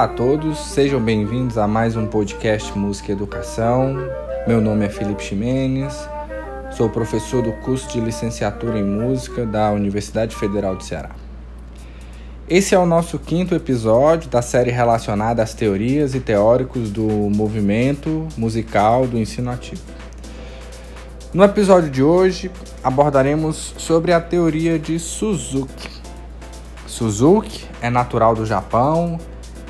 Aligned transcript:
Olá 0.00 0.06
a 0.08 0.14
todos, 0.14 0.58
sejam 0.58 0.98
bem-vindos 0.98 1.58
a 1.58 1.68
mais 1.68 1.94
um 1.94 2.06
podcast 2.06 2.72
Música 2.72 3.12
e 3.12 3.14
Educação. 3.14 3.96
Meu 4.46 4.58
nome 4.58 4.86
é 4.86 4.88
Felipe 4.88 5.22
Ximenes, 5.22 5.94
sou 6.70 6.88
professor 6.88 7.42
do 7.42 7.52
curso 7.52 7.86
de 7.92 8.00
licenciatura 8.00 8.78
em 8.78 8.82
música 8.82 9.44
da 9.44 9.70
Universidade 9.70 10.34
Federal 10.34 10.74
do 10.74 10.82
Ceará. 10.82 11.10
Esse 12.48 12.74
é 12.74 12.78
o 12.78 12.86
nosso 12.86 13.18
quinto 13.18 13.54
episódio 13.54 14.30
da 14.30 14.40
série 14.40 14.70
relacionada 14.70 15.42
às 15.42 15.52
teorias 15.52 16.14
e 16.14 16.20
teóricos 16.20 16.90
do 16.90 17.06
movimento 17.06 18.26
musical 18.38 19.06
do 19.06 19.18
ensino 19.18 19.50
ativo. 19.50 19.82
No 21.34 21.44
episódio 21.44 21.90
de 21.90 22.02
hoje 22.02 22.50
abordaremos 22.82 23.74
sobre 23.76 24.14
a 24.14 24.20
teoria 24.20 24.78
de 24.78 24.98
Suzuki. 24.98 25.90
Suzuki 26.86 27.66
é 27.82 27.90
natural 27.90 28.34
do 28.34 28.46
Japão 28.46 29.20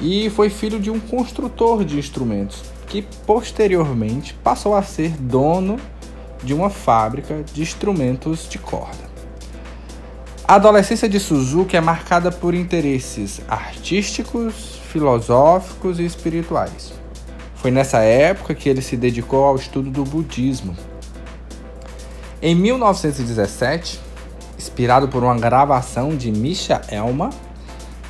e 0.00 0.30
foi 0.30 0.48
filho 0.48 0.80
de 0.80 0.90
um 0.90 0.98
construtor 0.98 1.84
de 1.84 1.98
instrumentos 1.98 2.62
que 2.86 3.02
posteriormente 3.26 4.34
passou 4.34 4.74
a 4.74 4.82
ser 4.82 5.10
dono 5.10 5.78
de 6.42 6.54
uma 6.54 6.70
fábrica 6.70 7.44
de 7.52 7.62
instrumentos 7.62 8.48
de 8.48 8.58
corda. 8.58 9.10
A 10.46 10.56
adolescência 10.56 11.08
de 11.08 11.20
Suzuki 11.20 11.76
é 11.76 11.80
marcada 11.80 12.32
por 12.32 12.54
interesses 12.54 13.40
artísticos, 13.46 14.80
filosóficos 14.90 16.00
e 16.00 16.04
espirituais. 16.04 16.92
Foi 17.54 17.70
nessa 17.70 17.98
época 17.98 18.54
que 18.54 18.68
ele 18.68 18.82
se 18.82 18.96
dedicou 18.96 19.44
ao 19.44 19.54
estudo 19.54 19.90
do 19.90 20.02
budismo. 20.02 20.76
Em 22.42 22.54
1917, 22.54 24.00
inspirado 24.58 25.06
por 25.08 25.22
uma 25.22 25.38
gravação 25.38 26.16
de 26.16 26.32
Misha 26.32 26.80
Elma, 26.90 27.30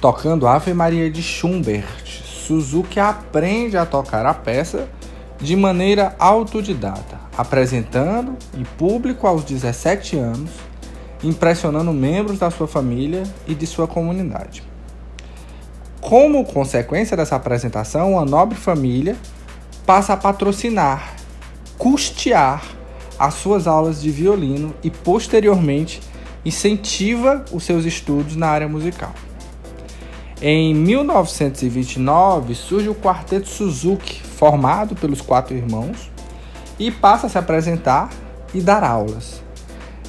tocando 0.00 0.46
Ave 0.48 0.72
Maria 0.72 1.10
de 1.10 1.22
Schubert, 1.22 2.06
Suzuki 2.46 2.98
aprende 2.98 3.76
a 3.76 3.84
tocar 3.84 4.24
a 4.24 4.32
peça 4.32 4.88
de 5.38 5.54
maneira 5.54 6.16
autodidata, 6.18 7.20
apresentando 7.36 8.36
em 8.56 8.64
público 8.64 9.26
aos 9.26 9.44
17 9.44 10.16
anos, 10.16 10.50
impressionando 11.22 11.92
membros 11.92 12.38
da 12.38 12.50
sua 12.50 12.66
família 12.66 13.22
e 13.46 13.54
de 13.54 13.66
sua 13.66 13.86
comunidade. 13.86 14.62
Como 16.00 16.46
consequência 16.46 17.14
dessa 17.14 17.36
apresentação, 17.36 18.18
a 18.18 18.24
nobre 18.24 18.56
família 18.56 19.16
passa 19.84 20.14
a 20.14 20.16
patrocinar, 20.16 21.14
custear 21.76 22.64
as 23.18 23.34
suas 23.34 23.66
aulas 23.66 24.00
de 24.00 24.10
violino 24.10 24.74
e 24.82 24.90
posteriormente 24.90 26.00
incentiva 26.42 27.44
os 27.52 27.64
seus 27.64 27.84
estudos 27.84 28.34
na 28.34 28.48
área 28.48 28.66
musical. 28.66 29.12
Em 30.42 30.74
1929 30.74 32.54
surge 32.54 32.88
o 32.88 32.94
Quarteto 32.94 33.46
Suzuki, 33.46 34.22
formado 34.22 34.94
pelos 34.94 35.20
quatro 35.20 35.54
irmãos, 35.54 36.10
e 36.78 36.90
passa 36.90 37.26
a 37.26 37.30
se 37.30 37.36
apresentar 37.36 38.08
e 38.54 38.60
dar 38.62 38.82
aulas. 38.82 39.42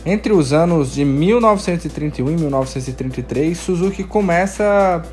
Entre 0.06 0.32
os 0.32 0.54
anos 0.54 0.94
de 0.94 1.04
1931 1.04 2.32
e 2.32 2.36
1933, 2.38 3.58
Suzuki 3.58 4.06
começa 4.06 5.04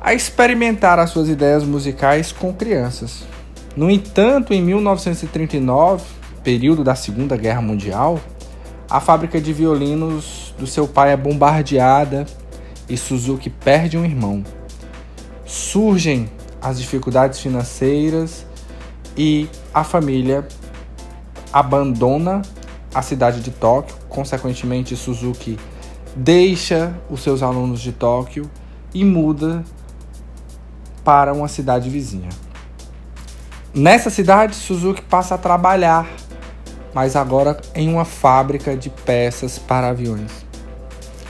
a 0.00 0.14
experimentar 0.14 0.98
as 0.98 1.10
suas 1.10 1.28
ideias 1.28 1.62
musicais 1.62 2.32
com 2.32 2.50
crianças. 2.50 3.24
No 3.76 3.90
entanto, 3.90 4.54
em 4.54 4.62
1939, 4.62 6.02
período 6.42 6.82
da 6.82 6.94
Segunda 6.94 7.36
Guerra 7.36 7.60
Mundial, 7.60 8.18
a 8.88 9.00
fábrica 9.00 9.38
de 9.38 9.52
violinos 9.52 10.54
do 10.58 10.66
seu 10.66 10.88
pai 10.88 11.12
é 11.12 11.16
bombardeada 11.16 12.24
e 12.88 12.96
Suzuki 12.96 13.50
perde 13.50 13.96
um 13.96 14.04
irmão. 14.04 14.44
Surgem 15.44 16.30
as 16.60 16.78
dificuldades 16.78 17.40
financeiras 17.40 18.46
e 19.16 19.48
a 19.72 19.84
família 19.84 20.46
abandona 21.52 22.42
a 22.94 23.02
cidade 23.02 23.40
de 23.40 23.50
Tóquio. 23.50 23.94
Consequentemente, 24.08 24.96
Suzuki 24.96 25.58
deixa 26.16 26.94
os 27.10 27.22
seus 27.22 27.42
alunos 27.42 27.80
de 27.80 27.92
Tóquio 27.92 28.50
e 28.92 29.04
muda 29.04 29.64
para 31.04 31.32
uma 31.32 31.48
cidade 31.48 31.90
vizinha. 31.90 32.30
Nessa 33.74 34.08
cidade, 34.08 34.54
Suzuki 34.54 35.02
passa 35.02 35.34
a 35.34 35.38
trabalhar, 35.38 36.08
mas 36.94 37.16
agora 37.16 37.60
em 37.74 37.92
uma 37.92 38.04
fábrica 38.04 38.76
de 38.76 38.88
peças 38.88 39.58
para 39.58 39.88
aviões. 39.88 40.43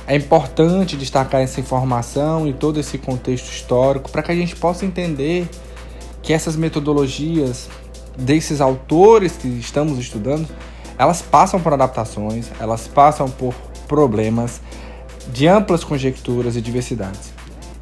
É 0.06 0.14
importante 0.14 0.96
destacar 0.96 1.40
essa 1.40 1.60
informação 1.60 2.46
e 2.46 2.52
todo 2.52 2.78
esse 2.78 2.98
contexto 2.98 3.50
histórico 3.50 4.10
para 4.10 4.22
que 4.22 4.30
a 4.30 4.34
gente 4.34 4.54
possa 4.54 4.84
entender 4.84 5.48
que 6.22 6.32
essas 6.32 6.56
metodologias 6.56 7.70
desses 8.16 8.60
autores 8.60 9.32
que 9.32 9.48
estamos 9.48 9.98
estudando, 9.98 10.46
elas 10.98 11.22
passam 11.22 11.58
por 11.58 11.72
adaptações, 11.72 12.50
elas 12.60 12.86
passam 12.86 13.28
por 13.30 13.54
problemas 13.88 14.60
de 15.32 15.48
amplas 15.48 15.82
conjecturas 15.82 16.54
e 16.54 16.60
diversidades. 16.60 17.32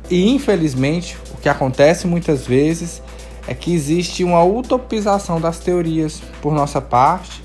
E 0.08 0.30
infelizmente, 0.30 1.16
o 1.34 1.40
que 1.40 1.48
acontece 1.48 2.06
muitas 2.06 2.46
vezes 2.46 3.02
é 3.48 3.54
que 3.54 3.74
existe 3.74 4.22
uma 4.22 4.44
utopização 4.44 5.40
das 5.40 5.58
teorias 5.58 6.22
por 6.40 6.54
nossa 6.54 6.80
parte 6.80 7.41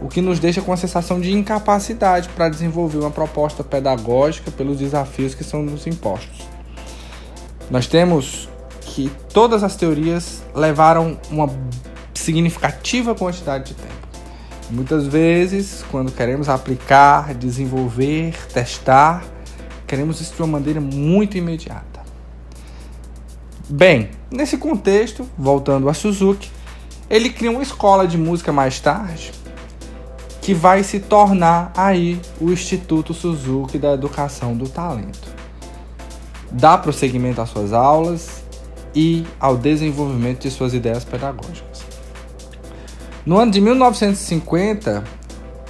o 0.00 0.08
que 0.08 0.20
nos 0.20 0.38
deixa 0.38 0.62
com 0.62 0.72
a 0.72 0.76
sensação 0.76 1.20
de 1.20 1.32
incapacidade 1.32 2.28
para 2.30 2.48
desenvolver 2.48 2.98
uma 2.98 3.10
proposta 3.10 3.62
pedagógica 3.62 4.50
pelos 4.50 4.78
desafios 4.78 5.34
que 5.34 5.44
são 5.44 5.62
nos 5.62 5.86
impostos. 5.86 6.40
Nós 7.70 7.86
temos 7.86 8.48
que 8.80 9.10
todas 9.32 9.62
as 9.62 9.76
teorias 9.76 10.42
levaram 10.54 11.18
uma 11.30 11.48
significativa 12.14 13.14
quantidade 13.14 13.68
de 13.68 13.74
tempo. 13.74 14.00
Muitas 14.70 15.06
vezes, 15.06 15.84
quando 15.90 16.12
queremos 16.12 16.48
aplicar, 16.48 17.34
desenvolver, 17.34 18.34
testar, 18.48 19.24
queremos 19.86 20.20
isso 20.20 20.34
de 20.34 20.42
uma 20.42 20.58
maneira 20.58 20.80
muito 20.80 21.36
imediata. 21.36 22.00
Bem, 23.68 24.10
nesse 24.30 24.56
contexto, 24.56 25.28
voltando 25.36 25.88
a 25.88 25.94
Suzuki, 25.94 26.50
ele 27.08 27.30
cria 27.30 27.50
uma 27.50 27.62
escola 27.62 28.06
de 28.06 28.16
música 28.16 28.52
mais 28.52 28.78
tarde, 28.78 29.32
que 30.50 30.54
vai 30.54 30.82
se 30.82 30.98
tornar 30.98 31.70
aí 31.76 32.20
o 32.40 32.50
Instituto 32.50 33.14
Suzuki 33.14 33.78
da 33.78 33.92
Educação 33.92 34.56
do 34.56 34.68
Talento. 34.68 35.32
Dá 36.50 36.76
prosseguimento 36.76 37.40
às 37.40 37.50
suas 37.50 37.72
aulas 37.72 38.42
e 38.92 39.24
ao 39.38 39.56
desenvolvimento 39.56 40.40
de 40.40 40.50
suas 40.50 40.74
ideias 40.74 41.04
pedagógicas. 41.04 41.84
No 43.24 43.38
ano 43.38 43.52
de 43.52 43.60
1950, 43.60 45.04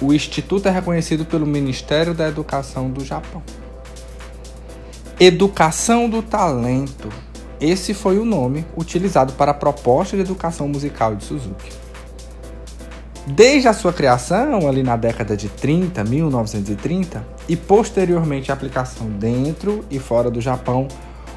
o 0.01 0.11
instituto 0.11 0.67
é 0.67 0.71
reconhecido 0.71 1.25
pelo 1.25 1.45
Ministério 1.45 2.15
da 2.15 2.27
Educação 2.27 2.89
do 2.89 3.05
Japão. 3.05 3.43
Educação 5.19 6.09
do 6.09 6.23
Talento. 6.23 7.07
Esse 7.59 7.93
foi 7.93 8.17
o 8.17 8.25
nome 8.25 8.65
utilizado 8.75 9.33
para 9.33 9.51
a 9.51 9.53
proposta 9.53 10.17
de 10.17 10.23
educação 10.23 10.67
musical 10.67 11.15
de 11.15 11.23
Suzuki. 11.23 11.69
Desde 13.27 13.67
a 13.67 13.73
sua 13.73 13.93
criação, 13.93 14.67
ali 14.67 14.81
na 14.81 14.97
década 14.97 15.37
de 15.37 15.47
30, 15.47 16.03
1930, 16.03 17.23
e 17.47 17.55
posteriormente 17.55 18.51
a 18.51 18.55
aplicação 18.55 19.07
dentro 19.09 19.85
e 19.91 19.99
fora 19.99 20.31
do 20.31 20.41
Japão, 20.41 20.87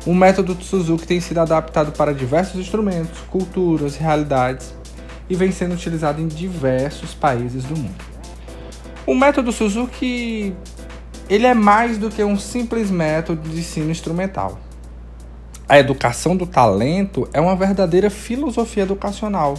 o 0.07 0.15
método 0.15 0.57
Suzuki 0.63 1.07
tem 1.07 1.21
sido 1.21 1.39
adaptado 1.39 1.93
para 1.93 2.15
diversos 2.15 2.59
instrumentos, 2.59 3.21
culturas, 3.31 3.97
realidades 3.97 4.75
e 5.29 5.35
vem 5.35 5.53
sendo 5.53 5.75
utilizado 5.75 6.23
em 6.23 6.27
diversos 6.27 7.15
países 7.15 7.65
do 7.65 7.77
mundo. 7.77 8.05
O 9.07 9.15
método 9.15 9.53
Suzuki 9.53 10.55
ele 11.29 11.47
é 11.47 11.55
mais 11.55 11.99
do 11.99 12.11
que 12.11 12.25
um 12.25 12.39
simples 12.39 12.91
método 12.91 13.49
de 13.49 13.61
ensino 13.61 13.91
instrumental. 13.91 14.59
A 15.69 15.79
educação 15.79 16.37
do 16.37 16.47
talento 16.47 17.29
é 17.33 17.41
uma 17.41 17.57
verdadeira 17.57 18.09
filosofia 18.11 18.83
educacional 18.83 19.55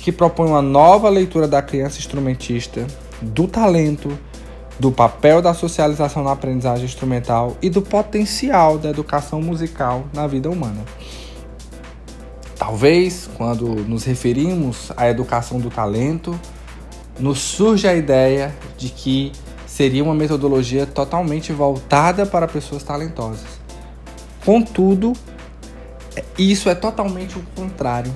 que 0.00 0.10
propõe 0.10 0.48
uma 0.48 0.62
nova 0.62 1.08
leitura 1.08 1.46
da 1.46 1.60
criança 1.60 1.98
instrumentista, 1.98 2.86
do 3.20 3.46
talento, 3.46 4.10
do 4.78 4.90
papel 4.90 5.42
da 5.42 5.52
socialização 5.52 6.24
na 6.24 6.32
aprendizagem 6.32 6.86
instrumental 6.86 7.56
e 7.60 7.68
do 7.68 7.82
potencial 7.82 8.78
da 8.78 8.88
educação 8.88 9.42
musical 9.42 10.04
na 10.14 10.26
vida 10.26 10.48
humana. 10.48 10.82
Talvez, 12.56 13.28
quando 13.36 13.66
nos 13.66 14.04
referimos 14.04 14.90
à 14.96 15.08
educação 15.08 15.60
do 15.60 15.70
talento, 15.70 16.38
nos 17.18 17.38
surge 17.38 17.86
a 17.86 17.94
ideia 17.94 18.54
de 18.78 18.88
que 18.88 19.32
seria 19.66 20.02
uma 20.02 20.14
metodologia 20.14 20.86
totalmente 20.86 21.52
voltada 21.52 22.24
para 22.24 22.48
pessoas 22.48 22.82
talentosas. 22.82 23.60
Contudo, 24.44 25.12
isso 26.38 26.70
é 26.70 26.74
totalmente 26.74 27.38
o 27.38 27.42
contrário 27.54 28.12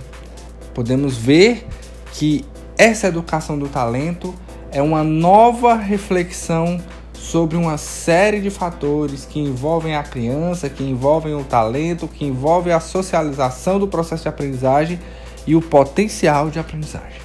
podemos 0.75 1.17
ver 1.17 1.67
que 2.13 2.45
essa 2.77 3.07
educação 3.07 3.59
do 3.59 3.69
talento 3.69 4.35
é 4.73 4.83
uma 4.83 5.05
nova 5.05 5.75
reflexão 5.75 6.81
sobre 7.13 7.57
uma 7.57 7.79
série 7.79 8.41
de 8.41 8.51
fatores 8.51 9.25
que 9.25 9.41
envolvem 9.41 9.97
a 9.97 10.03
criança, 10.03 10.69
que 10.69 10.83
envolvem 10.83 11.35
o 11.35 11.45
talento, 11.45 12.07
que 12.09 12.25
envolvem 12.25 12.73
a 12.73 12.81
socialização 12.81 13.79
do 13.79 13.89
processo 13.89 14.25
de 14.25 14.29
aprendizagem 14.29 15.01
e 15.47 15.55
o 15.55 15.63
potencial 15.63 16.51
de 16.51 16.59
aprendizagem. 16.59 17.23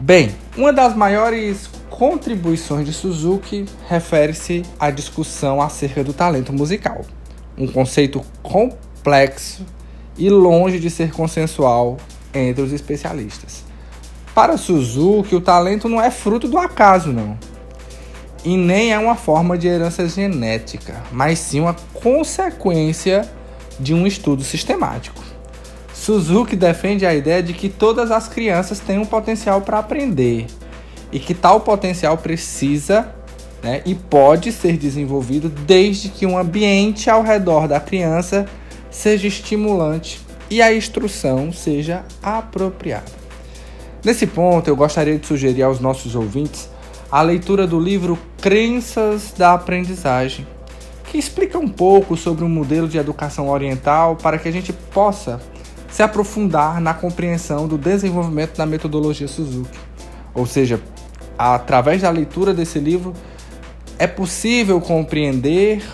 Bem, 0.00 0.34
uma 0.56 0.72
das 0.72 0.94
maiores 0.94 1.70
contribuições 1.88 2.86
de 2.86 2.92
Suzuki 2.92 3.64
refere-se 3.88 4.62
à 4.78 4.90
discussão 4.90 5.60
acerca 5.60 6.04
do 6.04 6.12
talento 6.12 6.52
musical, 6.52 7.04
um 7.56 7.66
conceito 7.66 8.24
complexo 8.42 9.64
e 10.18 10.28
longe 10.28 10.78
de 10.78 10.90
ser 10.90 11.12
consensual 11.12 11.96
entre 12.34 12.62
os 12.62 12.72
especialistas. 12.72 13.64
Para 14.34 14.56
Suzuki, 14.56 15.34
o 15.34 15.40
talento 15.40 15.88
não 15.88 16.00
é 16.00 16.10
fruto 16.10 16.48
do 16.48 16.58
acaso, 16.58 17.12
não. 17.12 17.38
E 18.44 18.56
nem 18.56 18.92
é 18.92 18.98
uma 18.98 19.16
forma 19.16 19.56
de 19.58 19.66
herança 19.66 20.08
genética, 20.08 21.02
mas 21.10 21.38
sim 21.38 21.60
uma 21.60 21.74
consequência 21.94 23.28
de 23.80 23.94
um 23.94 24.06
estudo 24.06 24.42
sistemático. 24.42 25.22
Suzuki 25.92 26.54
defende 26.54 27.04
a 27.04 27.14
ideia 27.14 27.42
de 27.42 27.52
que 27.52 27.68
todas 27.68 28.10
as 28.10 28.28
crianças 28.28 28.78
têm 28.78 28.98
um 28.98 29.04
potencial 29.04 29.60
para 29.60 29.78
aprender 29.78 30.46
e 31.10 31.18
que 31.18 31.34
tal 31.34 31.60
potencial 31.60 32.16
precisa 32.16 33.12
né, 33.62 33.82
e 33.84 33.94
pode 33.94 34.52
ser 34.52 34.76
desenvolvido 34.76 35.48
desde 35.48 36.08
que 36.08 36.24
um 36.24 36.38
ambiente 36.38 37.10
ao 37.10 37.22
redor 37.22 37.66
da 37.66 37.80
criança 37.80 38.46
seja 38.98 39.28
estimulante 39.28 40.20
e 40.50 40.60
a 40.60 40.74
instrução 40.74 41.52
seja 41.52 42.04
apropriada. 42.20 43.12
Nesse 44.04 44.26
ponto, 44.26 44.66
eu 44.66 44.74
gostaria 44.74 45.16
de 45.16 45.24
sugerir 45.24 45.62
aos 45.62 45.78
nossos 45.78 46.16
ouvintes 46.16 46.68
a 47.10 47.22
leitura 47.22 47.64
do 47.64 47.78
livro 47.78 48.18
Crenças 48.40 49.32
da 49.38 49.52
Aprendizagem, 49.52 50.44
que 51.04 51.16
explica 51.16 51.56
um 51.56 51.68
pouco 51.68 52.16
sobre 52.16 52.44
o 52.44 52.48
modelo 52.48 52.88
de 52.88 52.98
educação 52.98 53.48
oriental 53.48 54.16
para 54.16 54.36
que 54.36 54.48
a 54.48 54.52
gente 54.52 54.72
possa 54.72 55.40
se 55.88 56.02
aprofundar 56.02 56.80
na 56.80 56.92
compreensão 56.92 57.68
do 57.68 57.78
desenvolvimento 57.78 58.56
da 58.56 58.66
metodologia 58.66 59.28
Suzuki. 59.28 59.78
Ou 60.34 60.44
seja, 60.44 60.80
através 61.38 62.02
da 62.02 62.10
leitura 62.10 62.52
desse 62.52 62.80
livro, 62.80 63.14
é 63.96 64.08
possível 64.08 64.80
compreender 64.80 65.84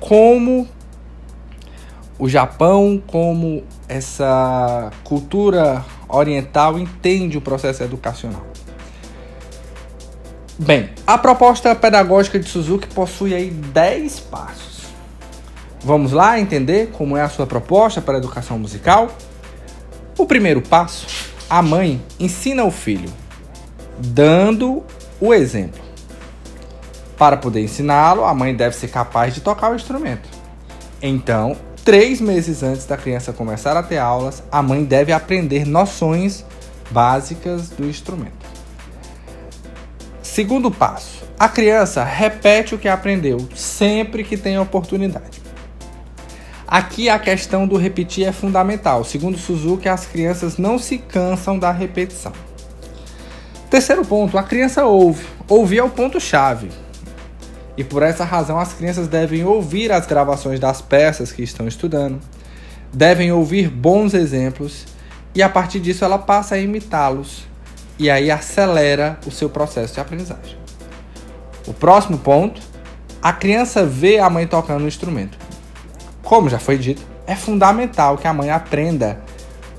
como 0.00 0.68
o 2.18 2.28
Japão, 2.28 3.02
como 3.06 3.64
essa 3.88 4.90
cultura 5.02 5.84
oriental 6.08 6.78
entende 6.78 7.36
o 7.36 7.40
processo 7.40 7.82
educacional. 7.82 8.44
Bem, 10.58 10.90
a 11.04 11.18
proposta 11.18 11.74
pedagógica 11.74 12.38
de 12.38 12.48
Suzuki 12.48 12.86
possui 12.88 13.34
aí 13.34 13.50
10 13.50 14.20
passos. 14.20 14.84
Vamos 15.82 16.12
lá 16.12 16.38
entender 16.38 16.90
como 16.92 17.16
é 17.16 17.22
a 17.22 17.28
sua 17.28 17.46
proposta 17.46 18.00
para 18.00 18.14
a 18.14 18.18
educação 18.18 18.58
musical? 18.58 19.10
O 20.16 20.24
primeiro 20.24 20.62
passo, 20.62 21.06
a 21.50 21.60
mãe 21.60 22.00
ensina 22.20 22.64
o 22.64 22.70
filho 22.70 23.12
dando 23.98 24.82
o 25.20 25.34
exemplo. 25.34 25.82
Para 27.18 27.36
poder 27.36 27.62
ensiná-lo, 27.62 28.24
a 28.24 28.34
mãe 28.34 28.54
deve 28.54 28.76
ser 28.76 28.88
capaz 28.88 29.34
de 29.34 29.40
tocar 29.40 29.72
o 29.72 29.74
instrumento. 29.74 30.28
Então, 31.02 31.56
três 31.84 32.20
meses 32.20 32.62
antes 32.62 32.86
da 32.86 32.96
criança 32.96 33.32
começar 33.32 33.76
a 33.76 33.82
ter 33.82 33.98
aulas, 33.98 34.42
a 34.50 34.62
mãe 34.62 34.84
deve 34.84 35.12
aprender 35.12 35.66
noções 35.66 36.44
básicas 36.90 37.68
do 37.68 37.86
instrumento. 37.86 38.46
Segundo 40.22 40.70
passo: 40.70 41.24
a 41.38 41.48
criança 41.48 42.02
repete 42.02 42.74
o 42.74 42.78
que 42.78 42.88
aprendeu 42.88 43.46
sempre 43.54 44.24
que 44.24 44.36
tem 44.36 44.58
oportunidade. 44.58 45.42
Aqui 46.66 47.08
a 47.08 47.18
questão 47.18 47.68
do 47.68 47.76
repetir 47.76 48.26
é 48.26 48.32
fundamental. 48.32 49.04
Segundo 49.04 49.38
Suzuki, 49.38 49.88
as 49.88 50.06
crianças 50.06 50.56
não 50.56 50.78
se 50.78 50.98
cansam 50.98 51.58
da 51.58 51.70
repetição. 51.70 52.32
Terceiro 53.68 54.04
ponto, 54.04 54.38
a 54.38 54.42
criança 54.42 54.84
ouve. 54.84 55.26
Ouvir 55.46 55.78
é 55.78 55.82
o 55.84 55.90
ponto-chave. 55.90 56.70
E 57.76 57.82
por 57.82 58.02
essa 58.02 58.24
razão 58.24 58.58
as 58.58 58.72
crianças 58.72 59.08
devem 59.08 59.44
ouvir 59.44 59.90
as 59.90 60.06
gravações 60.06 60.60
das 60.60 60.80
peças 60.80 61.32
que 61.32 61.42
estão 61.42 61.66
estudando, 61.66 62.20
devem 62.92 63.32
ouvir 63.32 63.68
bons 63.68 64.14
exemplos 64.14 64.86
e 65.34 65.42
a 65.42 65.48
partir 65.48 65.80
disso 65.80 66.04
ela 66.04 66.18
passa 66.18 66.54
a 66.54 66.58
imitá-los 66.58 67.44
e 67.98 68.08
aí 68.08 68.30
acelera 68.30 69.18
o 69.26 69.30
seu 69.30 69.48
processo 69.48 69.94
de 69.94 70.00
aprendizagem. 70.00 70.56
O 71.66 71.72
próximo 71.72 72.18
ponto, 72.18 72.60
a 73.22 73.32
criança 73.32 73.84
vê 73.84 74.18
a 74.18 74.28
mãe 74.28 74.46
tocando 74.46 74.84
o 74.84 74.88
instrumento. 74.88 75.38
Como 76.22 76.48
já 76.48 76.58
foi 76.58 76.78
dito, 76.78 77.02
é 77.26 77.34
fundamental 77.34 78.18
que 78.18 78.28
a 78.28 78.32
mãe 78.32 78.50
aprenda 78.50 79.20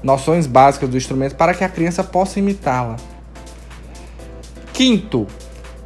noções 0.01 0.47
básicas 0.47 0.89
do 0.89 0.97
instrumento 0.97 1.35
para 1.35 1.53
que 1.53 1.63
a 1.63 1.69
criança 1.69 2.03
possa 2.03 2.39
imitá-la. 2.39 2.95
Quinto, 4.73 5.25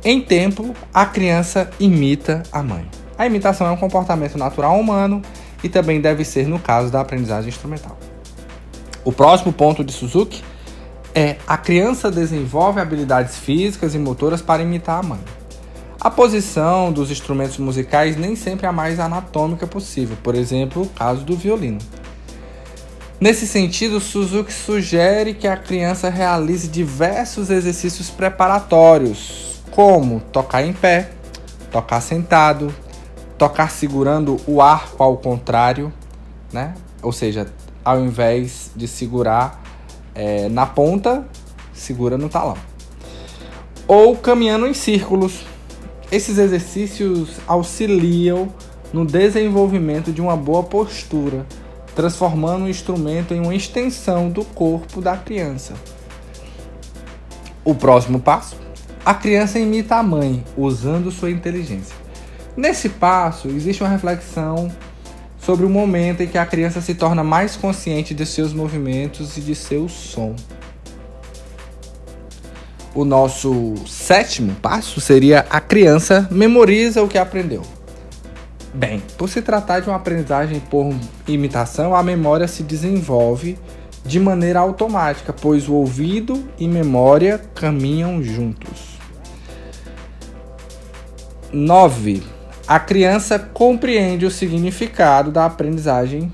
em 0.03 0.21
tempo, 0.21 0.73
a 0.93 1.05
criança 1.05 1.69
imita 1.79 2.43
a 2.51 2.63
mãe. 2.63 2.89
A 3.17 3.25
imitação 3.25 3.67
é 3.67 3.71
um 3.71 3.77
comportamento 3.77 4.37
natural 4.37 4.79
humano 4.79 5.21
e 5.61 5.67
também 5.67 5.99
deve 5.99 6.23
ser 6.23 6.47
no 6.47 6.57
caso 6.57 6.89
da 6.89 7.01
aprendizagem 7.01 7.49
instrumental. 7.49 7.97
O 9.03 9.11
próximo 9.11 9.51
ponto 9.51 9.83
de 9.83 9.91
Suzuki 9.91 10.41
é 11.13 11.35
a 11.45 11.57
criança 11.57 12.09
desenvolve 12.09 12.79
habilidades 12.79 13.37
físicas 13.37 13.93
e 13.93 13.99
motoras 13.99 14.41
para 14.41 14.61
imitar 14.61 14.99
a 14.99 15.03
mãe. 15.03 15.19
A 15.99 16.09
posição 16.09 16.93
dos 16.93 17.11
instrumentos 17.11 17.57
musicais 17.57 18.15
nem 18.15 18.37
sempre 18.37 18.65
é 18.65 18.69
a 18.69 18.71
mais 18.71 19.01
anatômica 19.01 19.67
possível, 19.67 20.15
por 20.23 20.33
exemplo, 20.33 20.83
o 20.83 20.89
caso 20.89 21.25
do 21.25 21.35
violino. 21.35 21.79
Nesse 23.19 23.45
sentido, 23.45 23.99
Suzuki 23.99 24.53
sugere 24.53 25.33
que 25.33 25.45
a 25.45 25.57
criança 25.57 26.09
realize 26.09 26.69
diversos 26.69 27.49
exercícios 27.49 28.09
preparatórios, 28.09 29.58
como 29.79 30.19
tocar 30.19 30.61
em 30.61 30.73
pé, 30.73 31.09
tocar 31.71 32.01
sentado, 32.01 32.69
tocar 33.37 33.71
segurando 33.71 34.35
o 34.45 34.61
arco 34.61 35.01
ao 35.01 35.15
contrário, 35.15 35.93
né? 36.51 36.73
Ou 37.01 37.13
seja, 37.13 37.47
ao 37.85 37.97
invés 38.01 38.71
de 38.75 38.89
segurar 38.89 39.63
é, 40.13 40.49
na 40.49 40.65
ponta, 40.65 41.25
segura 41.71 42.17
no 42.17 42.27
talão. 42.27 42.57
Ou 43.87 44.17
caminhando 44.17 44.67
em 44.67 44.73
círculos. 44.73 45.45
Esses 46.11 46.37
exercícios 46.37 47.37
auxiliam 47.47 48.49
no 48.91 49.05
desenvolvimento 49.05 50.11
de 50.11 50.19
uma 50.19 50.35
boa 50.35 50.61
postura 50.61 51.45
transformando 51.95 52.65
o 52.65 52.69
instrumento 52.69 53.33
em 53.33 53.39
uma 53.39 53.55
extensão 53.55 54.29
do 54.29 54.43
corpo 54.43 54.99
da 54.99 55.15
criança. 55.15 55.73
O 57.63 57.73
próximo 57.73 58.19
passo: 58.19 58.57
a 59.05 59.13
criança 59.13 59.59
imita 59.59 59.95
a 59.95 60.03
mãe 60.03 60.43
usando 60.57 61.11
sua 61.11 61.31
inteligência. 61.31 61.95
Nesse 62.55 62.89
passo, 62.89 63.47
existe 63.47 63.81
uma 63.81 63.89
reflexão 63.89 64.69
sobre 65.39 65.65
o 65.65 65.69
momento 65.69 66.21
em 66.21 66.27
que 66.27 66.37
a 66.37 66.45
criança 66.45 66.81
se 66.81 66.93
torna 66.93 67.23
mais 67.23 67.55
consciente 67.55 68.13
de 68.13 68.25
seus 68.25 68.53
movimentos 68.53 69.37
e 69.37 69.41
de 69.41 69.55
seu 69.55 69.87
som. 69.87 70.35
O 72.93 73.05
nosso 73.05 73.75
sétimo 73.87 74.55
passo 74.55 74.99
seria 74.99 75.45
a 75.49 75.61
criança 75.61 76.27
memoriza 76.29 77.01
o 77.01 77.07
que 77.07 77.17
aprendeu. 77.17 77.63
Bem, 78.73 79.01
por 79.17 79.29
se 79.29 79.41
tratar 79.41 79.79
de 79.79 79.89
uma 79.89 79.95
aprendizagem 79.95 80.59
por 80.59 80.93
imitação, 81.27 81.95
a 81.95 82.03
memória 82.03 82.47
se 82.47 82.61
desenvolve 82.61 83.57
de 84.05 84.19
maneira 84.19 84.59
automática, 84.59 85.33
pois 85.33 85.67
o 85.67 85.73
ouvido 85.73 86.47
e 86.57 86.67
memória 86.67 87.39
caminham 87.53 88.23
juntos. 88.23 88.99
9. 91.51 92.23
A 92.67 92.79
criança 92.79 93.39
compreende 93.39 94.25
o 94.25 94.31
significado 94.31 95.31
da 95.31 95.45
aprendizagem. 95.45 96.31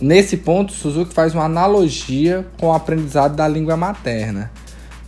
Nesse 0.00 0.36
ponto, 0.36 0.72
Suzuki 0.72 1.12
faz 1.12 1.34
uma 1.34 1.44
analogia 1.44 2.46
com 2.60 2.68
o 2.68 2.72
aprendizado 2.72 3.34
da 3.34 3.48
língua 3.48 3.76
materna 3.76 4.50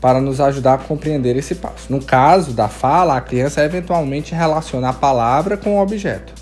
para 0.00 0.20
nos 0.20 0.40
ajudar 0.40 0.74
a 0.74 0.78
compreender 0.78 1.36
esse 1.36 1.54
passo. 1.54 1.92
No 1.92 2.02
caso 2.02 2.52
da 2.52 2.68
fala, 2.68 3.16
a 3.16 3.20
criança 3.20 3.64
eventualmente 3.64 4.34
relaciona 4.34 4.90
a 4.90 4.92
palavra 4.92 5.56
com 5.56 5.76
o 5.76 5.82
objeto. 5.82 6.32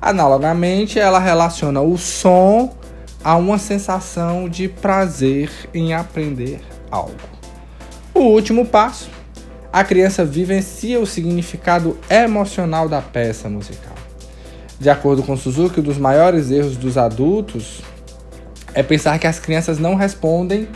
Analogamente, 0.00 0.98
ela 0.98 1.18
relaciona 1.18 1.80
o 1.80 1.96
som 1.96 2.74
a 3.24 3.36
uma 3.36 3.58
sensação 3.58 4.48
de 4.48 4.68
prazer 4.68 5.50
em 5.72 5.94
aprender 5.94 6.60
algo. 6.90 7.14
O 8.14 8.20
último 8.20 8.66
passo, 8.66 9.08
a 9.72 9.82
criança 9.84 10.24
vivencia 10.24 11.00
o 11.00 11.06
significado 11.06 11.96
emocional 12.10 12.88
da 12.88 13.00
peça 13.00 13.48
musical. 13.48 13.94
De 14.78 14.90
acordo 14.90 15.22
com 15.22 15.36
Suzuki, 15.36 15.80
um 15.80 15.82
dos 15.82 15.98
maiores 15.98 16.50
erros 16.50 16.76
dos 16.76 16.98
adultos 16.98 17.80
é 18.74 18.82
pensar 18.82 19.18
que 19.18 19.26
as 19.26 19.38
crianças 19.38 19.78
não 19.78 19.94
respondem 19.94 20.68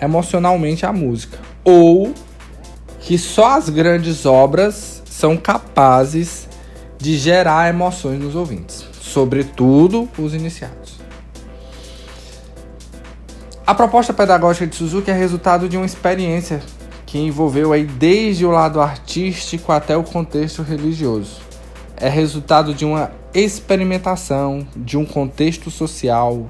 emocionalmente 0.00 0.86
à 0.86 0.92
música 0.92 1.38
ou 1.64 2.14
que 3.00 3.18
só 3.18 3.56
as 3.56 3.68
grandes 3.68 4.24
obras 4.24 5.02
são 5.04 5.36
capazes 5.36 6.48
de 6.98 7.16
gerar 7.16 7.68
emoções 7.68 8.20
nos 8.20 8.34
ouvintes, 8.34 8.84
sobretudo 9.00 10.08
os 10.18 10.34
iniciados. 10.34 10.87
A 13.68 13.74
proposta 13.74 14.14
pedagógica 14.14 14.66
de 14.66 14.74
Suzuki 14.74 15.10
é 15.10 15.14
resultado 15.14 15.68
de 15.68 15.76
uma 15.76 15.84
experiência 15.84 16.62
que 17.04 17.18
envolveu 17.18 17.70
aí 17.70 17.84
desde 17.84 18.46
o 18.46 18.50
lado 18.50 18.80
artístico 18.80 19.72
até 19.72 19.94
o 19.94 20.02
contexto 20.02 20.62
religioso. 20.62 21.42
É 21.94 22.08
resultado 22.08 22.72
de 22.72 22.86
uma 22.86 23.10
experimentação, 23.34 24.66
de 24.74 24.96
um 24.96 25.04
contexto 25.04 25.70
social, 25.70 26.48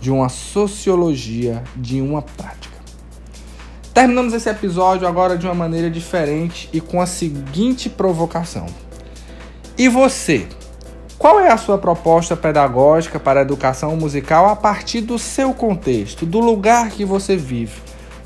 de 0.00 0.08
uma 0.12 0.28
sociologia, 0.28 1.64
de 1.74 2.00
uma 2.00 2.22
prática. 2.22 2.78
Terminamos 3.92 4.32
esse 4.32 4.48
episódio 4.48 5.08
agora 5.08 5.36
de 5.36 5.46
uma 5.46 5.56
maneira 5.56 5.90
diferente 5.90 6.70
e 6.72 6.80
com 6.80 7.00
a 7.00 7.06
seguinte 7.06 7.90
provocação. 7.90 8.66
E 9.76 9.88
você? 9.88 10.46
Qual 11.22 11.38
é 11.38 11.52
a 11.52 11.56
sua 11.56 11.78
proposta 11.78 12.36
pedagógica 12.36 13.20
para 13.20 13.38
a 13.38 13.42
educação 13.44 13.94
musical 13.94 14.48
a 14.48 14.56
partir 14.56 15.02
do 15.02 15.20
seu 15.20 15.54
contexto, 15.54 16.26
do 16.26 16.40
lugar 16.40 16.90
que 16.90 17.04
você 17.04 17.36
vive, 17.36 17.80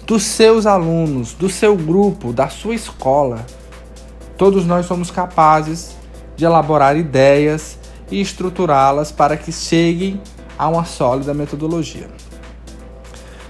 dos 0.06 0.22
seus 0.22 0.64
alunos, 0.64 1.34
do 1.34 1.46
seu 1.50 1.76
grupo, 1.76 2.32
da 2.32 2.48
sua 2.48 2.74
escola? 2.74 3.44
Todos 4.38 4.64
nós 4.64 4.86
somos 4.86 5.10
capazes 5.10 5.94
de 6.36 6.46
elaborar 6.46 6.96
ideias 6.96 7.78
e 8.10 8.18
estruturá-las 8.18 9.12
para 9.12 9.36
que 9.36 9.52
cheguem 9.52 10.18
a 10.58 10.66
uma 10.66 10.86
sólida 10.86 11.34
metodologia. 11.34 12.08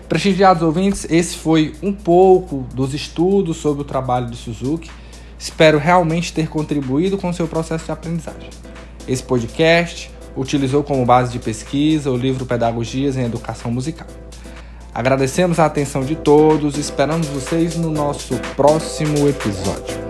Prestigiados 0.09 0.65
ouvintes, 0.65 1.07
esse 1.09 1.37
foi 1.37 1.73
um 1.81 1.93
pouco 1.93 2.67
dos 2.75 2.95
estudos 2.95 3.59
sobre 3.59 3.83
o 3.83 3.85
trabalho 3.85 4.29
de 4.29 4.37
Suzuki. 4.37 4.91
Espero 5.39 5.79
realmente 5.79 6.33
ter 6.33 6.49
contribuído 6.49 7.17
com 7.17 7.29
o 7.29 7.33
seu 7.33 7.47
processo 7.47 7.85
de 7.85 7.93
aprendizagem. 7.93 8.51
Esse 9.09 9.23
podcast 9.23 10.11
utilizou 10.37 10.83
como 10.83 11.05
base 11.05 11.33
de 11.33 11.39
pesquisa 11.39 12.11
o 12.11 12.17
livro 12.17 12.45
Pedagogias 12.45 13.17
em 13.17 13.25
Educação 13.25 13.71
Musical. 13.71 14.07
Agradecemos 14.95 15.59
a 15.59 15.67
atenção 15.67 16.03
de 16.03 16.17
todos 16.17 16.77
e 16.77 16.81
esperamos 16.81 17.27
vocês 17.27 17.77
no 17.77 17.91
nosso 17.91 18.35
próximo 18.57 19.29
episódio. 19.29 20.06